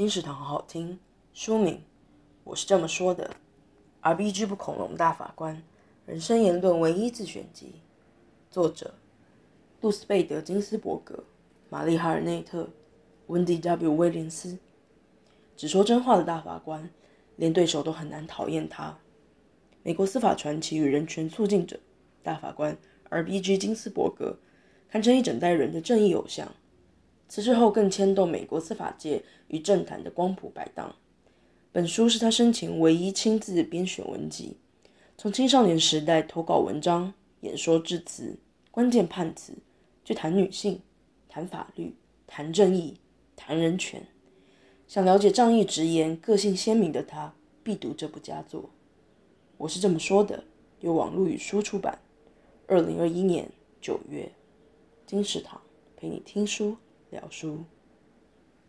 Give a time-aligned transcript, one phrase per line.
[0.00, 0.98] 金石堂好好听。
[1.34, 1.82] 书名：
[2.44, 3.36] 我是这么说的。
[4.00, 5.62] RBG 不恐龙大法官
[6.06, 7.74] 人生言论唯一自选集。
[8.50, 8.94] 作者：
[9.78, 11.22] 杜斯贝德金斯伯格、
[11.68, 12.70] 玛丽哈尔内特、
[13.26, 14.56] 温迪 W 威廉斯。
[15.54, 16.88] 只说真话的大法官，
[17.36, 18.96] 连对手都很难讨厌他。
[19.82, 21.78] 美国司法传奇与人权促进者，
[22.22, 22.74] 大法官
[23.10, 24.38] RBG 金斯伯格，
[24.88, 26.50] 堪称一整代人的正义偶像。
[27.30, 30.96] 辞职后，更牵动美国司法界与政坛的光谱摆荡。
[31.70, 34.56] 本书是他生前唯一亲自编选文集，
[35.16, 38.36] 从青少年时代投稿文章、演说致辞、
[38.72, 39.52] 关键判词，
[40.04, 40.80] 去谈女性、
[41.28, 41.94] 谈法律、
[42.26, 42.96] 谈正义、
[43.36, 44.04] 谈人权。
[44.88, 48.70] 想了解仗义直言、个性鲜明的他，必读这部佳作。
[49.56, 50.42] 我是这么说的，
[50.80, 52.00] 由网络与书出版，
[52.66, 53.48] 二零二一年
[53.80, 54.32] 九月，
[55.06, 55.60] 金石堂
[55.96, 56.76] 陪你听书
[57.10, 57.64] 聊书。